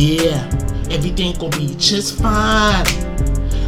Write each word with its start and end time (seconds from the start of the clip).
Yeah, 0.00 0.48
everything 0.90 1.34
gonna 1.34 1.54
be 1.58 1.74
just 1.76 2.18
fine. 2.18 2.86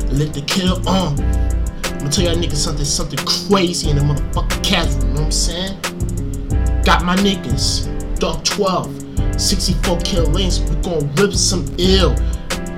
Let 0.09 0.33
the 0.33 0.43
kill 0.47 0.77
on. 0.89 1.21
I'm 1.21 1.99
gonna 1.99 2.11
tell 2.11 2.25
y'all 2.25 2.37
niggas 2.37 2.55
something, 2.55 2.87
something 2.87 3.19
crazy 3.27 3.91
in 3.91 3.97
the 3.97 4.03
motherfucking 4.03 4.65
cast 4.65 4.99
room, 5.01 5.09
you 5.09 5.15
know 5.15 5.21
what 5.21 5.27
I'm 5.27 5.31
saying? 5.31 6.83
Got 6.85 7.05
my 7.05 7.17
niggas, 7.17 8.19
Dark 8.19 8.43
12, 8.45 9.39
64 9.39 9.99
kill 9.99 10.25
lanes, 10.29 10.63
we 10.63 10.75
gon' 10.77 11.15
rip 11.17 11.35
some 11.35 11.67
ill, 11.77 12.17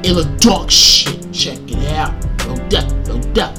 ill 0.02 0.24
dark 0.38 0.68
shit. 0.68 1.32
Check 1.32 1.60
it 1.68 1.92
out. 1.92 2.12
No 2.48 2.56
doubt, 2.68 2.92
no 3.06 3.20
doubt. 3.34 3.56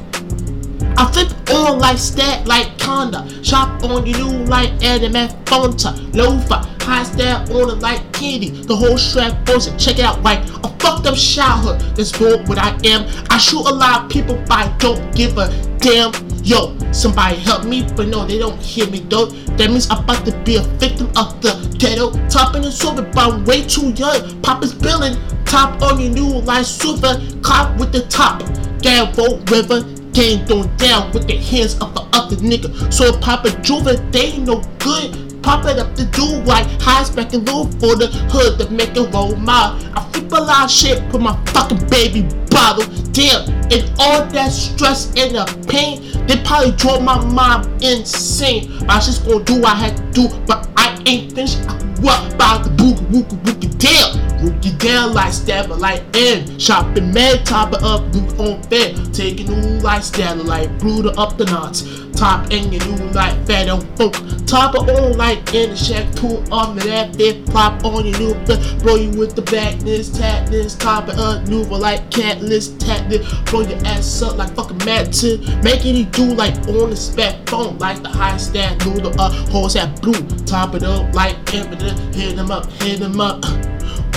I 0.97 1.09
flip 1.13 1.31
on 1.51 1.79
like 1.79 1.97
stat, 1.97 2.45
like 2.45 2.67
Conda. 2.79 3.23
Shop 3.45 3.81
on 3.85 4.05
you 4.05 4.17
new 4.17 4.43
like 4.43 4.71
anime 4.83 5.29
Fonta. 5.45 5.95
Lofa, 6.11 6.74
high 6.85 7.03
on 7.51 7.69
it 7.69 7.79
like 7.81 8.13
candy. 8.13 8.49
The 8.49 8.75
whole 8.75 8.97
strap 8.97 9.45
frozen. 9.45 9.77
Check 9.77 9.99
it 9.99 10.05
out 10.05 10.21
like 10.21 10.39
a 10.63 10.69
fucked 10.79 11.07
up 11.07 11.15
childhood. 11.15 11.81
That's 11.95 12.17
more 12.19 12.37
what 12.43 12.57
I 12.57 12.77
am. 12.85 13.09
I 13.29 13.37
shoot 13.37 13.65
a 13.65 13.73
lot 13.73 14.03
of 14.03 14.11
people, 14.11 14.41
but 14.47 14.77
don't 14.79 15.15
give 15.15 15.37
a 15.37 15.49
damn. 15.79 16.13
Yo, 16.43 16.77
somebody 16.91 17.37
help 17.37 17.65
me, 17.65 17.87
but 17.95 18.07
no, 18.07 18.25
they 18.25 18.37
don't 18.37 18.61
hear 18.61 18.87
me 18.87 18.99
though. 18.99 19.25
That 19.57 19.71
means 19.71 19.89
I'm 19.89 20.03
about 20.03 20.25
to 20.25 20.37
be 20.43 20.57
a 20.57 20.61
victim 20.61 21.07
of 21.17 21.41
the 21.41 21.53
ghetto. 21.79 22.11
Topping 22.29 22.63
and 22.63 22.73
sober, 22.73 23.01
but 23.01 23.33
I'm 23.33 23.45
way 23.45 23.63
too 23.65 23.89
young. 23.91 24.41
Papa's 24.43 24.73
billing. 24.73 25.17
Top 25.45 25.81
on 25.81 25.99
your 25.99 26.11
new 26.11 26.41
life 26.41 26.65
super. 26.65 27.19
Cop 27.41 27.79
with 27.79 27.91
the 27.91 28.01
top. 28.09 28.43
Gamble 28.81 29.39
River. 29.51 29.81
Game 30.13 30.45
thrown 30.45 30.73
down 30.77 31.11
with 31.11 31.27
the 31.27 31.35
hands 31.35 31.73
of 31.81 31.93
the 31.93 32.01
other 32.13 32.37
nigga. 32.37 32.93
So 32.93 33.17
Papa 33.19 33.51
Juve, 33.61 33.99
they 34.13 34.27
ain't 34.27 34.45
no 34.45 34.61
good. 34.79 35.24
Pop 35.45 35.63
it 35.65 35.77
up 35.77 35.93
to 35.93 36.05
do 36.05 36.25
like 36.41 36.65
high 36.81 37.03
spec 37.03 37.31
and 37.33 37.47
low 37.47 37.65
for 37.65 37.95
the 37.95 38.07
hood 38.31 38.57
to 38.57 38.67
make 38.71 38.97
it 38.97 39.13
roll 39.13 39.35
my. 39.35 39.79
I 39.95 40.09
flip 40.11 40.31
a 40.31 40.41
lot 40.41 40.65
of 40.65 40.71
shit, 40.71 41.07
put 41.11 41.21
my 41.21 41.39
fucking 41.53 41.87
baby 41.87 42.23
bottle. 42.49 42.83
Damn, 43.11 43.47
and 43.71 43.85
all 43.99 44.25
that 44.25 44.51
stress 44.51 45.05
and 45.15 45.35
the 45.35 45.45
pain, 45.67 46.01
they 46.25 46.41
probably 46.43 46.71
drove 46.71 47.03
my 47.03 47.23
mom 47.25 47.71
insane. 47.79 48.79
But 48.79 48.89
I 48.89 48.99
just 48.99 49.23
gonna 49.23 49.43
do 49.43 49.61
what 49.61 49.73
I 49.73 49.75
had 49.75 49.97
to 49.97 50.03
do, 50.13 50.35
but 50.47 50.67
I 50.75 50.99
ain't 51.05 51.33
finished. 51.33 51.59
I 51.69 51.77
what 52.01 52.33
about 52.33 52.63
the 52.63 52.71
boogie 52.71 53.05
woogie 53.11 53.39
woogie 53.43 53.77
down? 53.77 54.24
Down 54.85 55.15
like 55.15 55.33
stabber 55.33 55.75
like 55.75 56.03
M. 56.15 56.59
Shopping 56.59 57.11
mad, 57.11 57.43
topping 57.43 57.83
up, 57.83 58.01
look 58.13 58.39
on 58.39 58.61
fair. 58.69 58.93
Taking 59.11 59.47
new 59.47 59.79
like 59.79 60.03
stabber 60.03 60.43
like 60.43 60.77
brooder 60.77 61.11
up 61.17 61.39
the 61.39 61.45
knots. 61.45 61.81
Top 62.15 62.51
you 62.51 62.61
new 62.61 63.09
like 63.13 63.35
fat 63.47 63.67
on 63.67 63.81
funk. 63.95 64.13
Top 64.45 64.75
it 64.75 64.87
on 64.89 65.17
like 65.17 65.53
in 65.55 65.71
the 65.71 65.75
shack, 65.75 66.15
pull 66.15 66.37
on 66.53 66.75
me 66.75 66.83
that 66.83 67.17
bit, 67.17 67.45
Pop 67.47 67.83
on 67.83 68.05
your 68.05 68.19
new 68.19 68.45
flip. 68.45 68.61
Blow 68.83 68.95
you 68.95 69.09
with 69.17 69.35
the 69.35 69.41
backness, 69.41 70.09
tatness, 70.09 70.77
top 70.79 71.09
it 71.09 71.17
up, 71.17 71.47
new 71.47 71.63
like 71.63 72.11
catless, 72.11 72.69
tatness. 72.77 73.49
Blow 73.49 73.61
your 73.61 73.83
ass 73.85 74.21
up 74.21 74.37
like 74.37 74.53
fucking 74.55 74.77
mad 74.85 75.11
to 75.13 75.39
making 75.63 75.95
it 75.95 76.11
do 76.11 76.25
like 76.25 76.55
on 76.67 76.91
the 76.91 76.95
spec 76.95 77.49
phone, 77.49 77.77
like 77.79 78.03
the 78.03 78.09
high 78.09 78.37
stat 78.37 78.85
noodle 78.85 79.19
up, 79.19 79.33
horse 79.49 79.73
that 79.73 79.99
blue. 79.99 80.13
Top 80.45 80.75
it 80.75 80.83
up 80.83 81.11
like 81.15 81.35
evident, 81.55 82.15
hit 82.15 82.35
them 82.35 82.51
up, 82.51 82.71
hit 82.83 82.99
them 82.99 83.19
up. 83.19 83.43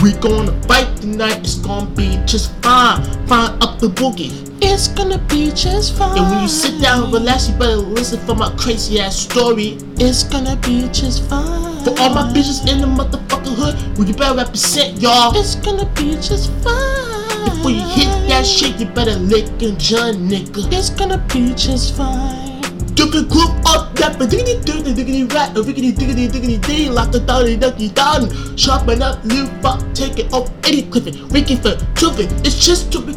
We 0.00 0.12
gonna 0.12 0.52
fight 0.62 0.96
tonight, 1.00 1.38
it's 1.38 1.56
gonna 1.56 1.90
be 1.90 2.20
just 2.24 2.54
fine. 2.62 3.02
Fine 3.26 3.60
up 3.60 3.80
the 3.80 3.88
boogie. 3.88 4.30
It's 4.62 4.86
gonna 4.86 5.18
be 5.18 5.50
just 5.50 5.96
fine. 5.96 6.16
And 6.16 6.30
when 6.30 6.42
you 6.42 6.48
sit 6.48 6.80
down 6.80 7.02
and 7.02 7.12
relax, 7.12 7.48
you 7.48 7.56
better 7.56 7.76
listen 7.76 8.20
for 8.24 8.36
my 8.36 8.48
crazy 8.56 9.00
ass 9.00 9.16
story. 9.16 9.76
It's 9.98 10.22
gonna 10.22 10.54
be 10.56 10.88
just 10.92 11.28
fine. 11.28 11.82
For 11.82 11.90
all 11.98 12.14
my 12.14 12.30
bitches 12.32 12.64
in 12.70 12.80
the 12.80 12.86
motherfucking 12.86 13.56
hood, 13.56 13.98
well, 13.98 14.06
you 14.06 14.14
better 14.14 14.36
represent 14.36 15.00
y'all. 15.02 15.36
It's 15.36 15.56
gonna 15.56 15.86
be 15.96 16.14
just 16.14 16.52
fine. 16.62 17.44
Before 17.46 17.72
you 17.72 17.82
hit 17.82 18.28
that 18.28 18.46
shit, 18.46 18.78
you 18.78 18.86
better 18.86 19.16
lick 19.16 19.46
and 19.62 19.80
John, 19.80 20.28
nigga. 20.28 20.72
It's 20.72 20.90
gonna 20.90 21.18
be 21.32 21.54
just 21.54 21.96
fine. 21.96 22.57
Different 22.98 23.30
group 23.30 23.54
up 23.64 23.94
that 23.94 24.18
but 24.18 24.28
diggity 24.28 24.58
diggity 24.58 24.92
diggity 24.92 25.22
rat, 25.22 25.56
a 25.56 25.62
rickety 25.62 25.92
diggity 25.92 26.26
diggity 26.26 26.58
ding, 26.58 26.90
like 26.90 27.14
a 27.14 27.20
dolly 27.20 27.56
ducky 27.56 27.90
down. 27.90 28.26
Sharpen 28.56 29.02
up, 29.02 29.22
live 29.22 29.64
up, 29.64 29.78
take 29.94 30.18
it 30.18 30.32
off, 30.32 30.50
Eddie 30.64 30.82
Clifford, 30.90 31.14
Ricky 31.30 31.54
for 31.54 31.78
it. 31.78 32.32
It's 32.44 32.58
just 32.58 32.90
to 32.90 33.00
be 33.00 33.12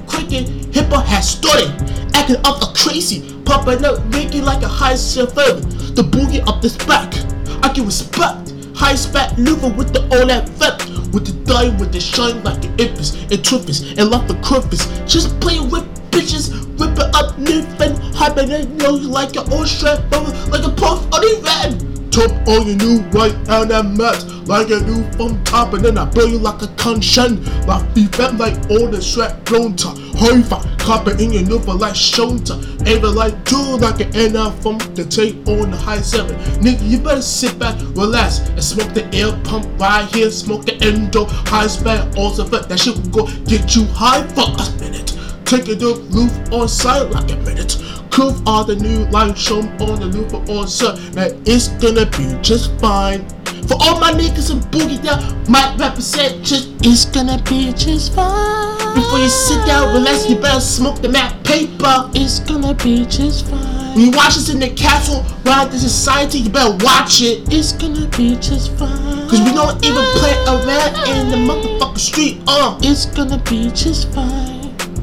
hip 0.71 0.85
hop 0.93 1.05
has 1.07 1.31
started. 1.31 1.73
Acting 2.13 2.37
up 2.45 2.61
a 2.61 2.71
crazy, 2.77 3.41
popping 3.43 3.83
up, 3.83 4.05
making 4.13 4.45
like 4.45 4.61
a 4.61 4.67
high 4.67 4.93
surfer. 4.93 5.57
The 5.97 6.03
boogie 6.03 6.47
up 6.47 6.61
this 6.61 6.77
back, 6.85 7.11
I 7.65 7.73
give 7.73 7.87
respect. 7.87 8.53
High 8.75 8.93
spat 8.93 9.35
liver 9.39 9.69
with 9.69 9.93
the 9.93 10.01
all 10.13 10.27
that 10.27 10.47
fat. 10.61 10.77
With 11.11 11.25
the 11.25 11.33
die 11.43 11.75
with 11.79 11.91
the 11.91 11.99
shine 11.99 12.43
like 12.43 12.63
an 12.65 12.79
infants 12.79 13.17
and 13.31 13.43
truffles 13.43 13.81
and 13.97 14.11
love 14.11 14.27
the 14.27 14.35
curves. 14.45 14.85
Just 15.11 15.39
playing 15.39 15.71
with 15.71 15.89
bitches, 16.11 16.70
it, 18.23 18.69
know 18.69 18.95
you 18.97 19.07
like 19.07 19.33
your 19.33 19.51
old 19.51 19.67
strap, 19.67 20.09
brother, 20.09 20.31
like 20.51 20.63
a 20.63 20.69
puff 20.69 21.03
on 21.13 21.21
the 21.21 21.41
van. 21.43 21.91
Top 22.11 22.31
on 22.47 22.67
your 22.67 22.75
new 22.75 22.99
right 23.11 23.33
on 23.49 23.69
that 23.69 23.85
mat, 23.85 24.25
like 24.45 24.69
a 24.69 24.81
new 24.81 25.09
from 25.13 25.41
top, 25.45 25.73
and 25.73 25.83
then 25.83 25.97
I 25.97 26.05
blow 26.05 26.25
you 26.25 26.37
like 26.37 26.61
a 26.61 26.67
conscience. 26.75 27.47
Like 27.65 27.95
be 27.95 28.05
fat 28.07 28.35
like 28.35 28.55
all 28.69 28.87
the 28.87 29.01
sweat 29.01 29.43
blown 29.45 29.75
to 29.77 29.95
five, 30.43 30.77
copper 30.77 31.11
in 31.11 31.31
your 31.31 31.43
new 31.43 31.59
for 31.59 31.73
like 31.73 31.95
shoulder. 31.95 32.59
Even 32.85 33.15
like 33.15 33.43
do 33.45 33.57
like 33.77 34.01
an 34.01 34.11
NR 34.11 34.51
from 34.61 34.77
the 34.93 35.05
take 35.05 35.35
on 35.47 35.71
the 35.71 35.77
high 35.77 36.01
seven. 36.01 36.35
Nigga, 36.61 36.87
you 36.87 36.99
better 36.99 37.21
sit 37.21 37.57
back, 37.57 37.79
relax, 37.95 38.39
and 38.39 38.63
smoke 38.63 38.93
the 38.93 39.05
air 39.15 39.31
pump 39.45 39.65
right 39.79 40.05
here, 40.13 40.29
smoke 40.29 40.65
the 40.65 40.75
endo, 40.83 41.25
high 41.25 41.67
spec, 41.67 42.15
also 42.17 42.45
fit 42.45 42.67
that 42.69 42.79
shit 42.79 42.95
will 42.95 43.25
go 43.25 43.25
get 43.45 43.75
you 43.75 43.85
high 43.85 44.21
for 44.27 44.51
a 44.51 44.79
minute. 44.79 45.17
Take 45.45 45.69
it 45.69 45.83
up, 45.83 45.97
roof 46.11 46.31
on 46.51 46.67
side 46.67 47.09
like 47.11 47.31
a 47.31 47.35
minute. 47.37 47.77
Curve 48.11 48.45
all 48.45 48.65
the 48.65 48.75
new 48.75 49.05
light 49.05 49.37
show 49.37 49.59
on 49.61 49.99
the 49.99 50.11
roof 50.11 50.33
all 50.49 50.67
side. 50.67 50.99
Now 51.15 51.27
it's 51.45 51.69
gonna 51.79 52.05
be 52.05 52.37
just 52.41 52.77
fine. 52.79 53.25
For 53.67 53.75
all 53.79 53.99
my 53.99 54.11
niggas 54.11 54.51
and 54.51 54.61
boogie 54.71 55.01
down, 55.01 55.21
might 55.49 55.77
represent 55.79 56.43
just 56.43 56.69
It's 56.83 57.05
gonna 57.05 57.41
be 57.43 57.71
just 57.71 58.13
fine. 58.13 58.95
before 58.95 59.19
you 59.19 59.29
sit 59.29 59.65
down, 59.65 59.93
relax, 59.93 60.29
you 60.29 60.35
better 60.35 60.59
smoke 60.59 61.01
the 61.01 61.07
map 61.07 61.41
paper. 61.45 62.09
It's 62.13 62.39
gonna 62.39 62.73
be 62.73 63.05
just 63.05 63.47
fine. 63.47 63.95
When 63.95 64.05
you 64.05 64.11
watch 64.11 64.35
this 64.35 64.49
in 64.49 64.59
the 64.59 64.69
castle, 64.69 65.23
ride 65.45 65.71
the 65.71 65.79
society, 65.79 66.39
you 66.39 66.49
better 66.49 66.75
watch 66.83 67.21
it. 67.21 67.47
It's 67.53 67.71
gonna 67.71 68.07
be 68.17 68.35
just 68.35 68.71
fine. 68.77 69.29
Cause 69.29 69.39
we 69.39 69.53
don't 69.53 69.79
even 69.85 70.03
play 70.19 70.35
around 70.47 71.07
in 71.07 71.29
the 71.29 71.37
motherfucking 71.37 71.97
street, 71.97 72.41
uh. 72.47 72.77
It's 72.81 73.05
gonna 73.05 73.37
be 73.37 73.69
just 73.71 74.11
fine. 74.13 74.60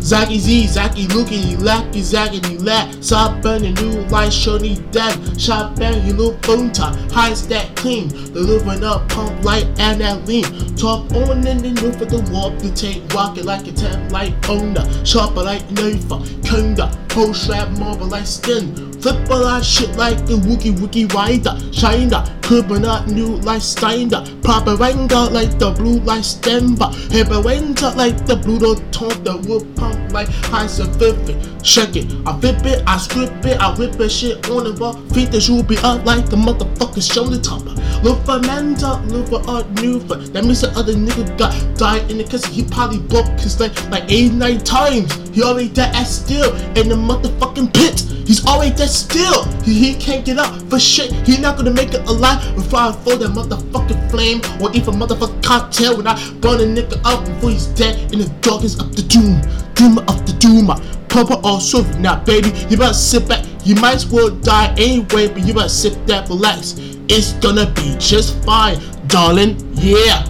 Zacky 0.09 0.39
Z, 0.39 0.69
Zacky 0.69 1.07
Looky, 1.13 1.55
Lacky, 1.57 2.01
Zackety 2.01 2.65
Lack, 2.65 2.89
Stop 3.03 3.43
burning 3.43 3.75
new 3.75 4.01
light, 4.09 4.33
shorty 4.33 4.77
dead, 4.91 5.39
shot 5.39 5.77
bang, 5.77 6.03
you 6.07 6.15
little 6.15 6.39
phone 6.45 6.73
top, 6.73 6.97
high 7.11 7.35
stack 7.35 7.77
clean, 7.77 8.09
the 8.09 8.41
living 8.41 8.83
up, 8.85 9.07
pump 9.11 9.45
light, 9.45 9.67
and 9.79 10.01
that 10.01 10.27
lean, 10.27 10.45
talk 10.77 11.13
on 11.13 11.47
and 11.47 11.61
then 11.61 11.77
for 11.93 12.07
the 12.07 12.27
walk, 12.33 12.59
the 12.61 12.71
take, 12.71 13.03
rocket 13.13 13.45
like 13.45 13.67
a 13.67 13.73
ten 13.73 14.09
light 14.09 14.33
owner, 14.49 14.83
sharper 15.05 15.43
like 15.43 15.71
knife, 15.73 16.09
kunda, 16.41 16.89
whole 17.13 17.35
strap, 17.35 17.69
marble 17.79 18.07
like 18.07 18.27
skin, 18.27 18.88
flip 19.01 19.29
a 19.31 19.35
lot 19.35 19.65
shit 19.65 19.91
like 19.97 20.19
the 20.27 20.35
Wookie 20.35 20.77
Wookie 20.77 21.13
Rider, 21.13 21.57
China, 21.73 22.25
Cuba 22.43 22.79
not 22.79 23.09
new 23.09 23.37
like 23.37 23.63
Steiner, 23.63 24.25
Papa 24.43 24.77
Ranga 24.77 25.29
like 25.31 25.59
the 25.59 25.71
blue 25.71 26.01
like 26.01 26.23
Stemba, 26.23 26.91
Hippa 27.11 27.97
like 27.97 28.27
the 28.27 28.37
blue 28.37 28.75
top, 28.91 29.13
the 29.25 29.37
wood 29.47 29.77
pump 29.77 30.13
like 30.13 30.29
high 30.29 30.67
surface. 30.67 31.47
Check 31.63 31.97
it, 31.97 32.07
I 32.27 32.39
flip 32.41 32.65
it, 32.65 32.83
I 32.87 32.97
strip 32.99 33.45
it, 33.45 33.61
I 33.61 33.75
whip 33.75 34.01
it 34.01 34.09
shit 34.09 34.49
on 34.49 34.65
the 34.65 34.73
ball, 34.73 34.95
feet 35.13 35.31
the 35.31 35.41
shoe 35.41 35.63
be 35.63 35.77
up 35.79 36.05
like 36.05 36.29
the 36.31 36.37
motherfucking 36.37 37.13
shoulder 37.13 37.39
topper. 37.41 37.75
Look 38.03 38.25
for 38.25 38.39
Manta, 38.39 39.03
look 39.07 39.29
for 39.29 39.43
a 39.47 39.65
new 39.83 40.01
for 40.01 40.17
that 40.17 40.45
means 40.45 40.63
the 40.63 40.71
other 40.71 40.95
nigga 40.95 41.37
got 41.37 41.53
died 41.77 42.11
in 42.11 42.19
the 42.19 42.25
cause 42.25 42.45
he 42.47 42.65
probably 42.65 43.01
broke 43.01 43.27
his 43.41 43.61
leg 43.61 43.73
like 43.91 44.05
eight, 44.09 44.33
nine 44.33 44.59
times. 44.59 45.13
He 45.31 45.43
already 45.43 45.69
dead 45.69 45.95
as 45.95 46.23
still 46.25 46.55
in 46.79 46.89
the 46.89 46.95
motherfucking 46.97 47.75
pit. 47.75 48.18
He's 48.29 48.45
already 48.45 48.77
dead 48.77 48.91
still. 48.91 49.45
He, 49.63 49.73
he 49.73 49.95
can't 49.95 50.23
get 50.23 50.37
up 50.37 50.53
for 50.69 50.79
shit. 50.79 51.11
He 51.27 51.39
not 51.39 51.57
gonna 51.57 51.71
make 51.71 51.95
it 51.95 52.07
alive 52.07 52.55
before 52.55 52.81
I 52.81 52.93
throw 52.93 53.17
that 53.17 53.31
motherfucking 53.31 54.11
flame 54.11 54.43
or 54.61 54.71
even 54.77 54.97
motherfucking 55.01 55.43
cocktail 55.43 55.97
when 55.97 56.07
I 56.07 56.15
burn 56.35 56.61
a 56.61 56.65
nigga 56.65 57.01
up 57.07 57.25
before 57.25 57.49
he's 57.49 57.69
dead 57.69 58.13
in 58.13 58.19
the 58.19 58.29
darkness 58.43 58.79
of 58.79 58.95
the 58.95 59.01
doom. 59.01 59.41
Doom 59.73 59.97
of 60.01 60.27
the 60.27 60.35
doom. 60.35 60.67
Papa 61.09 61.41
or 61.43 61.59
silver. 61.59 61.99
Now, 62.01 62.23
baby, 62.23 62.51
you 62.69 62.77
better 62.77 62.93
sit 62.93 63.27
back. 63.27 63.47
You 63.65 63.77
might 63.77 63.95
as 63.95 64.07
well 64.07 64.29
die 64.29 64.75
anyway, 64.77 65.29
but 65.29 65.47
you 65.47 65.55
better 65.55 65.71
sit 65.71 66.07
back, 66.07 66.29
relax. 66.29 66.75
It's 67.09 67.33
gonna 67.33 67.71
be 67.71 67.97
just 67.99 68.45
fine, 68.45 68.79
darling. 69.07 69.57
Yeah. 69.73 70.23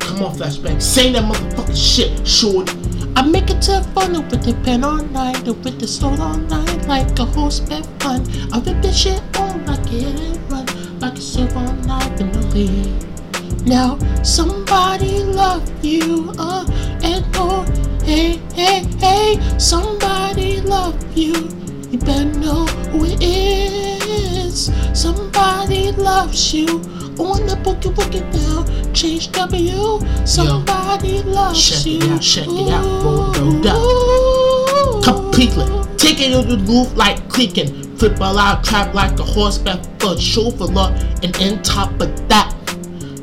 Come 0.00 0.22
on, 0.22 0.36
flashback. 0.36 0.82
Say 0.82 1.12
that 1.12 1.24
motherfucking 1.24 1.96
shit, 1.96 2.28
shorty. 2.28 2.91
I 3.14 3.22
make 3.22 3.50
it 3.50 3.60
to 3.62 3.82
fun 3.94 4.12
with 4.28 4.42
the 4.42 4.54
pen 4.64 4.84
all 4.84 5.04
night, 5.04 5.46
and 5.46 5.64
with 5.64 5.78
the 5.78 5.86
soul 5.86 6.20
all 6.20 6.36
night, 6.36 6.86
like 6.86 7.18
a 7.18 7.24
horse 7.24 7.60
bed 7.60 7.86
fun. 8.00 8.26
I 8.52 8.58
rip 8.60 8.80
this 8.82 8.96
shit 8.96 9.22
on 9.38 9.66
like 9.66 9.92
it 9.92 10.18
ain't 10.18 10.50
run, 10.50 10.66
like 10.98 11.18
a 11.18 11.56
all 11.56 11.72
night 11.84 12.20
in 12.20 12.32
the 12.32 12.40
lead. 12.54 13.66
Now 13.66 13.98
somebody 14.22 15.22
love 15.24 15.62
you. 15.84 16.32
Uh, 16.38 16.64
and 17.02 17.24
oh, 17.36 17.64
hey, 18.04 18.40
hey, 18.54 18.84
hey, 18.98 19.58
somebody 19.58 20.60
love 20.62 20.96
you. 21.16 21.34
You 21.90 21.98
better 21.98 22.24
know 22.38 22.64
who 22.90 23.04
it 23.04 23.22
is. 23.22 24.70
Somebody 24.94 25.92
loves 25.92 26.54
you. 26.54 26.80
On 27.18 27.46
the 27.46 27.54
boogie 27.62 27.92
boogie 27.94 28.22
down, 28.32 28.94
change 28.94 29.30
W. 29.32 30.00
Somebody 30.26 31.22
loves 31.22 31.82
Check 31.82 31.86
you. 31.86 31.98
it 31.98 32.10
out, 32.10 32.20
check 32.22 32.46
it 32.48 32.72
out, 32.72 32.84
roll 33.04 33.60
doubt. 33.62 33.76
Ooh. 33.78 35.00
completely. 35.02 35.66
Take 35.96 36.20
it 36.20 36.34
on 36.34 36.48
the 36.48 36.58
roof 36.66 36.94
like 36.96 37.28
creaking. 37.28 37.96
Flip 37.96 38.18
a 38.18 38.32
loud 38.32 38.64
trap 38.64 38.94
like 38.94 39.18
a 39.18 39.22
horseback 39.22 39.84
foot 40.00 40.18
chauffeur. 40.20 40.66
And 41.22 41.36
in 41.40 41.62
top 41.62 41.92
of 42.00 42.28
that, 42.28 42.54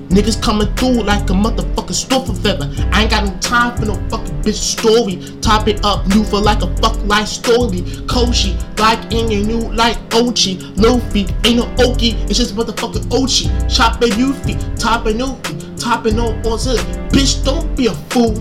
niggas 0.10 0.42
coming 0.42 0.68
through 0.76 1.04
like 1.04 1.30
a 1.30 1.34
motherfucking 1.34 1.94
store 1.94 2.26
forever. 2.26 2.70
I 2.92 3.04
ain't 3.04 3.12
got 3.12 3.26
no 3.26 3.38
time 3.40 3.78
for 3.78 3.86
no 3.86 3.96
fucking 4.10 4.42
bitch 4.42 4.56
story. 4.56 5.40
Top 5.42 5.68
it 5.68 5.84
up, 5.86 6.08
new 6.08 6.24
for 6.24 6.40
like 6.40 6.62
a 6.62 6.76
fuck 6.78 6.98
life 7.06 7.28
story. 7.28 7.82
Koshi, 8.10 8.58
like 8.80 9.14
in 9.14 9.32
your 9.32 9.46
new 9.46 9.72
like 9.74 9.98
Ochi. 10.10 10.58
Lofi, 10.76 11.30
ain't 11.46 11.58
no 11.58 11.86
Oki, 11.86 12.12
it's 12.28 12.38
just 12.38 12.56
motherfucking 12.56 13.04
Ochi. 13.10 13.48
Chop 13.74 14.02
it, 14.02 14.14
Yuffie, 14.14 14.58
top 14.80 15.06
it, 15.06 15.16
Nuki, 15.16 15.80
top 15.80 16.06
it, 16.06 16.16
no 16.16 16.34
Ozil. 16.44 16.78
Bitch, 17.10 17.44
don't 17.46 17.76
be 17.76 17.88
a 17.88 17.94
fool. 18.10 18.36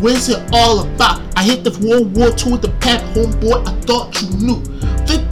What's 0.00 0.30
it 0.30 0.42
all 0.52 0.80
about? 0.80 1.20
I 1.36 1.42
hit 1.42 1.62
the 1.62 1.70
World 1.86 2.16
War 2.16 2.28
II 2.28 2.52
with 2.52 2.62
the 2.62 2.70
pep, 2.80 3.02
homeboy. 3.14 3.66
I 3.68 3.72
thought 3.82 4.20
you 4.22 4.28
knew. 4.38 4.79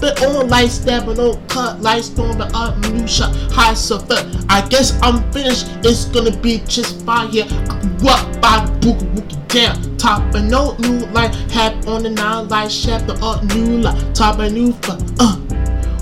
On, 0.01 0.49
light 0.49 0.71
stabbing 0.71 1.19
on, 1.19 1.45
cut, 1.49 1.81
light 1.83 2.05
storm, 2.05 2.41
and 2.41 2.55
up, 2.55 2.79
minutia, 2.79 3.27
high 3.51 3.75
suffer. 3.75 4.17
I 4.49 4.67
guess 4.69 4.99
I'm 5.03 5.31
finished. 5.33 5.67
It's 5.83 6.05
gonna 6.05 6.37
be 6.37 6.59
just 6.69 7.05
fine 7.05 7.31
here. 7.31 7.45
Up 7.45 8.41
by 8.41 8.65
the 8.65 8.73
boogie 8.81 9.15
woogie 9.15 9.49
down. 9.49 9.97
Top 9.97 10.35
of 10.35 10.45
no 10.45 10.77
new 10.79 11.05
light, 11.07 11.35
hat 11.51 11.87
on 11.89 12.05
the 12.05 12.11
nine 12.11 12.49
light, 12.49 12.71
the 12.71 13.19
up 13.23 13.43
new 13.55 13.79
light, 13.79 14.15
top 14.15 14.39
of 14.39 14.53
new 14.53 14.73
fun. 14.73 15.05
Uh, 15.19 15.37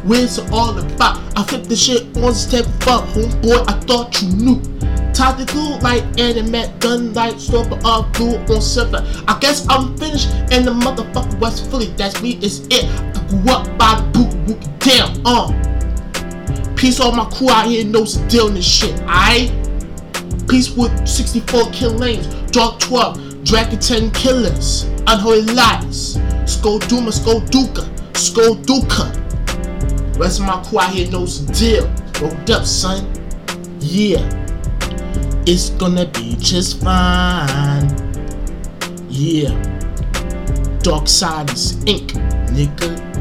Where's 0.05 0.39
all 0.53 0.79
about? 0.79 1.19
I 1.37 1.43
flip 1.43 1.65
the 1.65 1.75
shit 1.75 2.17
on 2.19 2.35
step 2.35 2.67
fuck, 2.81 3.05
homeboy. 3.09 3.65
I 3.67 3.73
thought 3.81 4.23
you 4.23 4.29
knew. 4.37 4.76
Tactical 5.17 5.79
like 5.79 6.05
anime, 6.21 6.79
gun 6.79 7.15
light, 7.15 7.41
stopper 7.41 7.81
up, 7.87 8.13
blue 8.13 8.37
on 8.37 8.61
silver. 8.61 9.03
I 9.27 9.39
guess 9.41 9.67
I'm 9.71 9.97
finished 9.97 10.29
in 10.53 10.67
the 10.67 10.73
motherfucking 10.73 11.41
West 11.41 11.71
Philly. 11.71 11.87
That's 11.97 12.21
me, 12.21 12.39
it's 12.43 12.67
it. 12.67 12.85
I 12.85 13.27
grew 13.31 13.51
up 13.51 13.79
by 13.79 13.95
the 13.95 14.19
boogie 14.19 14.47
woogie 14.47 14.79
down. 14.79 15.23
Uh, 15.25 16.75
peace 16.77 17.01
all 17.01 17.13
my 17.13 17.25
crew 17.31 17.49
out 17.49 17.67
here 17.67 17.83
knows 17.87 18.21
the 18.21 18.29
deal 18.29 18.49
in 18.49 18.55
this 18.57 18.67
shit. 18.67 18.95
Aight. 19.07 19.51
Peace 20.51 20.77
with 20.77 21.09
64 21.09 21.71
kill 21.71 21.93
lanes, 21.93 22.27
Dark 22.53 22.79
12, 22.81 23.43
Dragon 23.43 23.81
10 23.81 24.11
killers, 24.11 24.83
Unholy 25.07 25.43
Lies, 25.45 26.21
Skull 26.45 26.79
Duma, 26.79 27.11
Skull 27.11 27.41
Duka, 27.41 27.89
Skull 28.15 28.57
Duka. 28.57 29.09
Rest 30.19 30.41
of 30.41 30.47
my 30.47 30.63
crew 30.63 30.79
out 30.79 30.93
here 30.93 31.11
knows 31.11 31.47
the 31.47 31.53
deal. 31.55 31.87
Rolled 32.21 32.51
up, 32.51 32.67
son. 32.67 33.11
Yeah. 33.81 34.46
It's 35.49 35.71
gonna 35.71 36.07
be 36.07 36.35
just 36.41 36.83
fine. 36.83 37.89
Yeah. 39.09 39.55
Dark 40.83 41.07
side 41.07 41.51
is 41.53 41.77
ink, 41.87 42.15
nigga. 42.51 43.16